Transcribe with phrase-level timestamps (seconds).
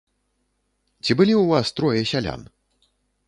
[1.03, 2.41] Ці былі ў вас трое сялян?